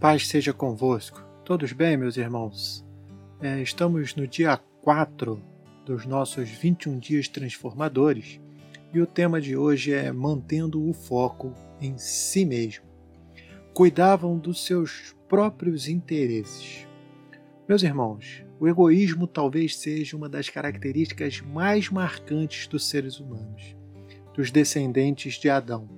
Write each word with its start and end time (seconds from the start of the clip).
Paz 0.00 0.28
seja 0.28 0.52
convosco. 0.52 1.20
Todos 1.44 1.72
bem, 1.72 1.96
meus 1.96 2.16
irmãos? 2.16 2.86
É, 3.40 3.60
estamos 3.60 4.14
no 4.14 4.28
dia 4.28 4.56
4 4.80 5.42
dos 5.84 6.06
nossos 6.06 6.48
21 6.48 7.00
dias 7.00 7.26
transformadores 7.26 8.38
e 8.94 9.00
o 9.00 9.06
tema 9.06 9.40
de 9.40 9.56
hoje 9.56 9.92
é 9.92 10.12
Mantendo 10.12 10.88
o 10.88 10.92
Foco 10.92 11.52
em 11.80 11.98
Si 11.98 12.44
mesmo. 12.44 12.84
Cuidavam 13.74 14.38
dos 14.38 14.64
seus 14.64 15.16
próprios 15.28 15.88
interesses. 15.88 16.86
Meus 17.68 17.82
irmãos, 17.82 18.44
o 18.60 18.68
egoísmo 18.68 19.26
talvez 19.26 19.76
seja 19.76 20.16
uma 20.16 20.28
das 20.28 20.48
características 20.48 21.40
mais 21.40 21.90
marcantes 21.90 22.68
dos 22.68 22.88
seres 22.88 23.18
humanos, 23.18 23.74
dos 24.32 24.52
descendentes 24.52 25.34
de 25.40 25.50
Adão. 25.50 25.97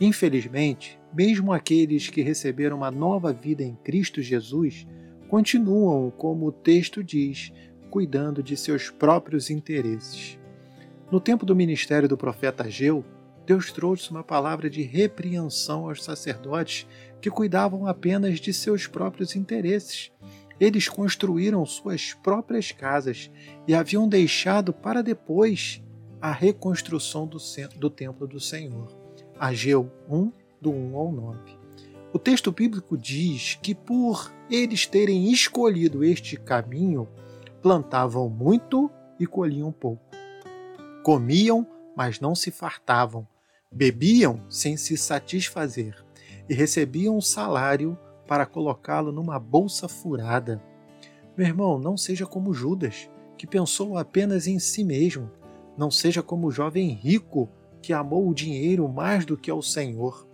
Infelizmente, 0.00 0.98
mesmo 1.14 1.52
aqueles 1.52 2.08
que 2.08 2.22
receberam 2.22 2.76
uma 2.76 2.90
nova 2.90 3.32
vida 3.32 3.62
em 3.62 3.76
Cristo 3.76 4.20
Jesus 4.20 4.86
continuam, 5.28 6.10
como 6.10 6.46
o 6.46 6.52
texto 6.52 7.02
diz, 7.02 7.52
cuidando 7.90 8.42
de 8.42 8.56
seus 8.56 8.90
próprios 8.90 9.50
interesses. 9.50 10.38
No 11.10 11.20
tempo 11.20 11.46
do 11.46 11.54
ministério 11.54 12.08
do 12.08 12.16
profeta 12.16 12.64
Ageu, 12.64 13.04
Deus 13.46 13.70
trouxe 13.70 14.10
uma 14.10 14.24
palavra 14.24 14.68
de 14.70 14.82
repreensão 14.82 15.88
aos 15.88 16.02
sacerdotes 16.02 16.86
que 17.20 17.30
cuidavam 17.30 17.86
apenas 17.86 18.40
de 18.40 18.52
seus 18.52 18.86
próprios 18.86 19.36
interesses. 19.36 20.10
Eles 20.58 20.88
construíram 20.88 21.64
suas 21.66 22.14
próprias 22.14 22.72
casas 22.72 23.30
e 23.68 23.74
haviam 23.74 24.08
deixado 24.08 24.72
para 24.72 25.02
depois 25.02 25.82
a 26.20 26.32
reconstrução 26.32 27.26
do, 27.26 27.38
do 27.76 27.90
templo 27.90 28.26
do 28.26 28.40
Senhor. 28.40 29.03
Ageu 29.38 29.90
1, 30.08 30.32
do 30.60 30.70
1 30.70 30.96
ao 30.96 31.12
9. 31.12 31.38
O 32.12 32.18
texto 32.18 32.52
bíblico 32.52 32.96
diz 32.96 33.58
que 33.60 33.74
por 33.74 34.32
eles 34.48 34.86
terem 34.86 35.32
escolhido 35.32 36.04
este 36.04 36.36
caminho, 36.36 37.08
plantavam 37.60 38.28
muito 38.28 38.88
e 39.18 39.26
colhiam 39.26 39.72
pouco. 39.72 40.04
Comiam, 41.02 41.66
mas 41.96 42.20
não 42.20 42.34
se 42.34 42.50
fartavam. 42.50 43.26
Bebiam 43.70 44.40
sem 44.48 44.76
se 44.76 44.96
satisfazer 44.96 45.96
e 46.48 46.54
recebiam 46.54 47.16
um 47.16 47.20
salário 47.20 47.98
para 48.28 48.46
colocá-lo 48.46 49.10
numa 49.10 49.38
bolsa 49.38 49.88
furada. 49.88 50.62
Meu 51.36 51.46
irmão, 51.46 51.78
não 51.78 51.96
seja 51.96 52.24
como 52.24 52.54
Judas, 52.54 53.10
que 53.36 53.46
pensou 53.46 53.98
apenas 53.98 54.46
em 54.46 54.60
si 54.60 54.84
mesmo. 54.84 55.28
Não 55.76 55.90
seja 55.90 56.22
como 56.22 56.46
o 56.46 56.52
jovem 56.52 56.90
rico 56.90 57.50
que 57.84 57.92
amou 57.92 58.26
o 58.26 58.34
dinheiro 58.34 58.88
mais 58.88 59.26
do 59.26 59.36
que 59.36 59.50
ao 59.50 59.60
Senhor. 59.60 60.26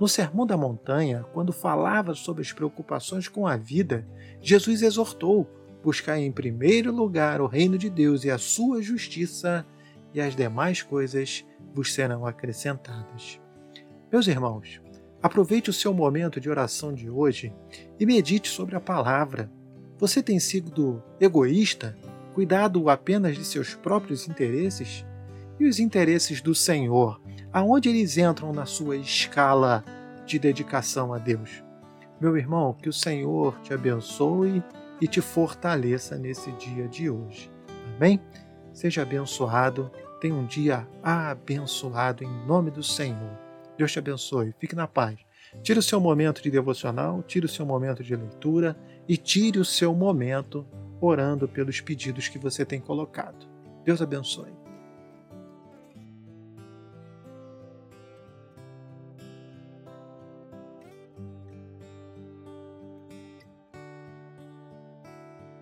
No 0.00 0.08
Sermão 0.08 0.46
da 0.46 0.56
Montanha, 0.56 1.26
quando 1.34 1.52
falava 1.52 2.14
sobre 2.14 2.40
as 2.40 2.50
preocupações 2.50 3.28
com 3.28 3.46
a 3.46 3.58
vida, 3.58 4.08
Jesus 4.40 4.80
exortou: 4.80 5.46
buscar 5.82 6.18
em 6.18 6.32
primeiro 6.32 6.90
lugar 6.90 7.42
o 7.42 7.46
reino 7.46 7.76
de 7.76 7.90
Deus 7.90 8.24
e 8.24 8.30
a 8.30 8.38
sua 8.38 8.80
justiça, 8.80 9.66
e 10.14 10.20
as 10.20 10.34
demais 10.34 10.80
coisas 10.80 11.44
vos 11.74 11.92
serão 11.92 12.24
acrescentadas. 12.24 13.38
Meus 14.10 14.26
irmãos, 14.26 14.80
aproveite 15.22 15.68
o 15.68 15.74
seu 15.74 15.92
momento 15.92 16.40
de 16.40 16.48
oração 16.48 16.94
de 16.94 17.10
hoje 17.10 17.52
e 18.00 18.06
medite 18.06 18.48
sobre 18.48 18.76
a 18.76 18.80
palavra. 18.80 19.50
Você 19.98 20.22
tem 20.22 20.38
sido 20.40 21.02
egoísta, 21.20 21.96
cuidado 22.32 22.88
apenas 22.88 23.36
de 23.36 23.44
seus 23.44 23.74
próprios 23.74 24.26
interesses? 24.26 25.04
E 25.58 25.66
os 25.66 25.78
interesses 25.78 26.40
do 26.40 26.54
Senhor, 26.54 27.20
aonde 27.52 27.88
eles 27.88 28.18
entram 28.18 28.52
na 28.52 28.66
sua 28.66 28.96
escala 28.96 29.84
de 30.26 30.38
dedicação 30.38 31.12
a 31.12 31.18
Deus? 31.18 31.62
Meu 32.20 32.36
irmão, 32.36 32.72
que 32.74 32.88
o 32.88 32.92
Senhor 32.92 33.58
te 33.60 33.72
abençoe 33.72 34.62
e 35.00 35.06
te 35.06 35.20
fortaleça 35.20 36.16
nesse 36.16 36.50
dia 36.52 36.88
de 36.88 37.08
hoje. 37.08 37.50
Amém? 37.96 38.20
Seja 38.72 39.02
abençoado, 39.02 39.90
tenha 40.20 40.34
um 40.34 40.46
dia 40.46 40.88
abençoado 41.02 42.24
em 42.24 42.46
nome 42.46 42.70
do 42.70 42.82
Senhor. 42.82 43.38
Deus 43.78 43.92
te 43.92 43.98
abençoe, 43.98 44.54
fique 44.58 44.74
na 44.74 44.88
paz. 44.88 45.18
Tire 45.62 45.78
o 45.78 45.82
seu 45.82 46.00
momento 46.00 46.42
de 46.42 46.50
devocional, 46.50 47.22
tire 47.22 47.46
o 47.46 47.48
seu 47.48 47.64
momento 47.64 48.02
de 48.02 48.16
leitura 48.16 48.76
e 49.08 49.16
tire 49.16 49.58
o 49.58 49.64
seu 49.64 49.94
momento 49.94 50.66
orando 51.00 51.46
pelos 51.46 51.80
pedidos 51.80 52.28
que 52.28 52.38
você 52.38 52.64
tem 52.64 52.80
colocado. 52.80 53.46
Deus 53.84 54.02
abençoe. 54.02 54.63